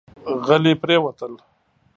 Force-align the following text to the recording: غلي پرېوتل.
غلي 0.45 0.73
پرېوتل. 0.81 1.33